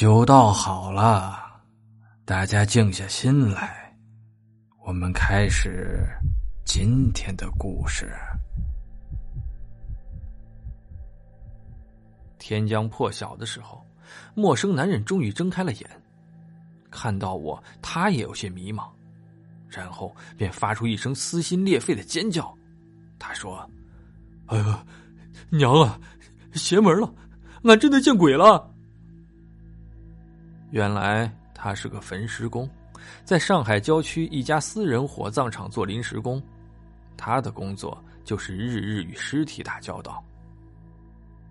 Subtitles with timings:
[0.00, 1.60] 酒倒好了，
[2.24, 3.94] 大家静下心来，
[4.82, 6.08] 我们开始
[6.64, 8.10] 今天的故事。
[12.38, 13.84] 天将破晓的时候，
[14.34, 16.02] 陌生男人终于睁开了眼，
[16.90, 18.88] 看到我，他也有些迷茫，
[19.68, 22.56] 然后便发出一声撕心裂肺的尖叫。
[23.18, 23.70] 他说
[24.48, 24.82] ：“哎呀，
[25.50, 26.00] 娘啊，
[26.54, 27.14] 邪门了，
[27.64, 28.66] 俺真的见鬼了！”
[30.70, 32.68] 原来他是个焚尸工，
[33.24, 36.42] 在上海郊区一家私人火葬场做临时工。
[37.16, 40.24] 他的工作就是日日与尸体打交道。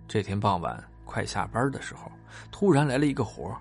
[0.08, 2.12] 这天傍晚快下班的时候，
[2.50, 3.55] 突然来了一个活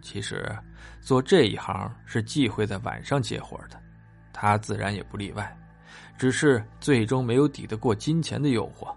[0.00, 0.56] 其实
[1.00, 3.78] 做这一行是忌讳在晚上接活的，
[4.32, 5.54] 他自然也不例外，
[6.16, 8.94] 只是最终没有抵得过金钱的诱惑。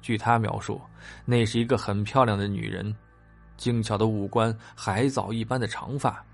[0.00, 0.80] 据他描述，
[1.24, 2.94] 那是一个很漂亮的女人。
[3.56, 6.24] 精巧的五官，海藻一般的长发，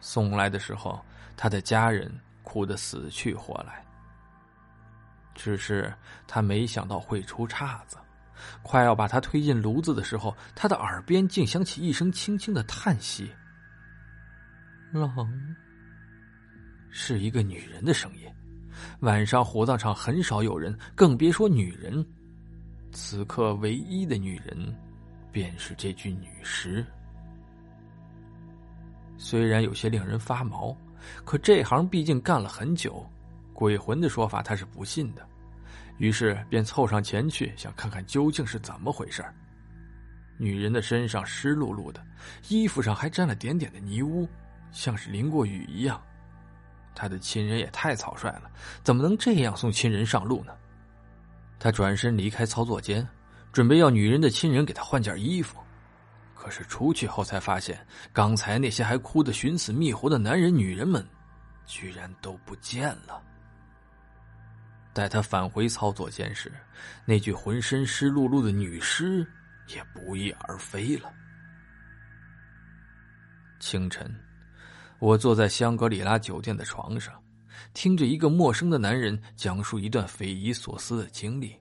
[0.00, 1.00] 送来的时候，
[1.36, 2.12] 他的家人
[2.42, 3.84] 哭得死去活来。
[5.34, 5.92] 只是
[6.26, 7.96] 他没想到会出岔子，
[8.62, 13.30] 快要把他推进炉子的时候，他的耳边竟响起一声轻轻的叹息。
[14.92, 15.56] 冷，
[16.90, 18.26] 是一个女人的声音。
[19.00, 22.04] 晚上火葬场很少有人，更别说女人。
[22.90, 24.74] 此刻唯一的女人。
[25.30, 26.84] 便是这具女尸，
[29.16, 30.76] 虽然有些令人发毛，
[31.24, 33.08] 可这行毕竟干了很久，
[33.52, 35.26] 鬼魂的说法他是不信的，
[35.98, 39.24] 于是便凑上前去，想看看究竟是怎么回事
[40.38, 42.04] 女人的身上湿漉漉的，
[42.48, 44.28] 衣服上还沾了点点的泥污，
[44.70, 46.00] 像是淋过雨一样。
[46.94, 48.50] 他的亲人也太草率了，
[48.82, 50.52] 怎么能这样送亲人上路呢？
[51.58, 53.06] 他转身离开操作间。
[53.52, 55.58] 准备要女人的亲人给她换件衣服，
[56.34, 61.06] 可是出去后才发现，刚才那些还哭得寻死觅活的男人、女人们，
[61.66, 63.22] 居然都不见了。
[64.92, 66.52] 待他返回操作间时，
[67.04, 69.26] 那具浑身湿漉漉的女尸
[69.68, 71.12] 也不翼而飞了。
[73.60, 74.12] 清晨，
[74.98, 77.14] 我坐在香格里拉酒店的床上，
[77.74, 81.56] 听着一个陌生的男人讲述一段匪夷所思的经历。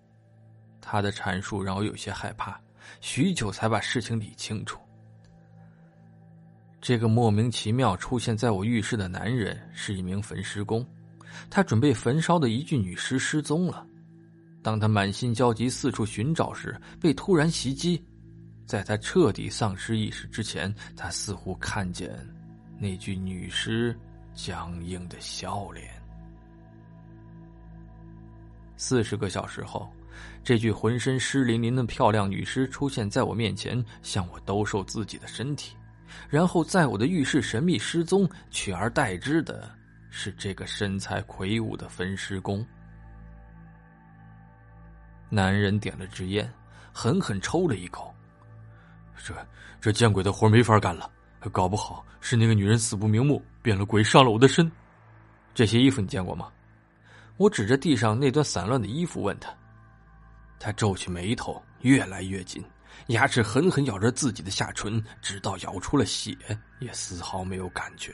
[0.90, 2.58] 他的阐述让我有些害怕，
[3.02, 4.80] 许久才把事情理清楚。
[6.80, 10.88] 这个莫名其妙出现在我浴室的男人是一名焚尸工，
[11.50, 13.86] 他准备焚烧的一具女尸失踪了。
[14.64, 18.02] 当他满心焦急四处寻找时，被突然袭击。
[18.66, 22.18] 在他彻底丧失意识之前，他似乎看见
[22.80, 23.94] 那具女尸
[24.34, 26.02] 僵硬的笑脸。
[28.78, 29.92] 四十个小时后。
[30.44, 35.76] 这具浑身湿淋淋的漂亮女尸出现在我面前，向我兜售自己的身体，
[36.30, 39.70] 然后在我的浴室神秘失踪，取而代之的
[40.10, 42.66] 是这个身材魁梧的焚尸工。
[45.30, 46.50] 男人点了支烟，
[46.94, 48.14] 狠狠抽了一口。
[49.18, 49.34] 这
[49.82, 51.10] 这见鬼的活没法干了，
[51.52, 54.72] 搞不好是那个女人死不瞑目，变了鬼上了我的身。
[55.54, 56.48] 这些衣服你见过吗？
[57.36, 59.54] 我指着地上那段散乱的衣服问他。
[60.60, 62.64] 他皱起眉头，越来越紧，
[63.08, 66.36] 牙齿狠狠咬着自己的下唇，直到咬出了血，
[66.80, 68.14] 也丝毫没有感觉。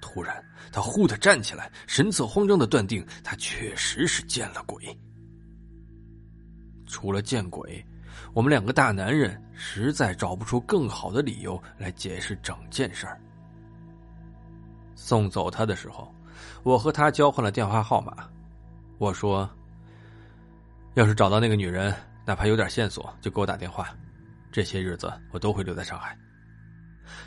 [0.00, 4.84] 突然，他忽的站起来，神色慌张的断定他确实是见了鬼。
[6.86, 7.84] 除了见鬼，
[8.34, 13.18] 我们两个大男人实在找不出更好的理由来解释整件事儿。
[14.94, 16.14] 送走他的时候，
[16.62, 18.28] 我和他交换了电话号码，
[18.98, 19.48] 我说。
[20.94, 21.92] 要是找到那个女人，
[22.24, 23.88] 哪怕有点线索，就给我打电话。
[24.52, 26.16] 这些日子我都会留在上海。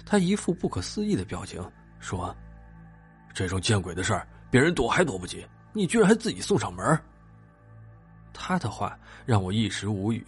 [0.05, 1.61] 他一副不可思议的表情，
[1.99, 2.33] 说
[3.35, 6.97] ：“这种见鬼的事儿，别人躲还躲不及，你居然还自己送上门。”
[8.31, 10.25] 他的话让我一时无语。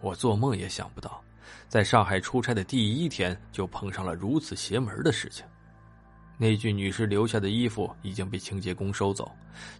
[0.00, 1.22] 我做梦也想不到，
[1.68, 5.44] 在上海出差的第一天就碰上了如此邪门的事情。
[6.36, 9.30] 那具女尸留下的衣服已经被清洁工收走，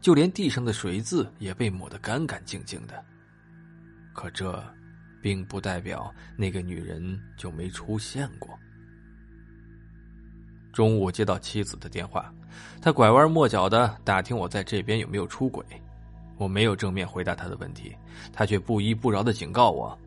[0.00, 3.04] 就连地上的水渍也被抹得干干净净的。
[4.12, 4.62] 可这，
[5.20, 8.56] 并不代表那个女人就没出现过。
[10.72, 12.32] 中午接到妻子的电话，
[12.80, 15.64] 她拐弯抹角的打听我在这边有没有出轨，
[16.36, 17.94] 我没有正面回答她的问题，
[18.32, 19.98] 她却不依不饶的警告我：“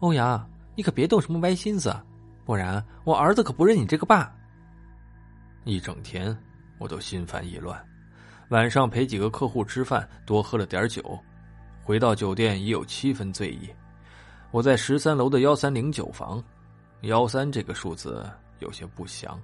[0.00, 1.94] 欧阳，你可别动什么歪心思，
[2.44, 4.34] 不然我儿子可不认你这个爸。”
[5.64, 6.36] 一整天，
[6.78, 7.82] 我都心烦意乱。
[8.50, 11.18] 晚上陪几个客户吃饭，多喝了点酒，
[11.82, 13.68] 回到酒店已有七分醉意。
[14.50, 16.42] 我在十三楼的幺三零九房，
[17.00, 19.40] 幺三这个数字有些不祥。